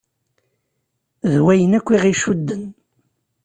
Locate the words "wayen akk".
1.43-1.87